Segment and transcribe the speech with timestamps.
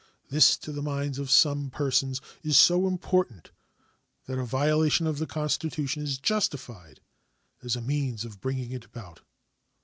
[0.29, 3.51] This, to the minds of some persons, is so important
[4.25, 7.01] that a violation of the Constitution is justified
[7.61, 9.21] as a means of bringing it about.